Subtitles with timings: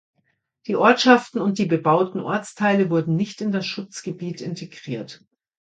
[0.65, 5.23] Die Ortschaften und die bebauten Ortsteile wurden nicht in das Schutzgebiet integriert.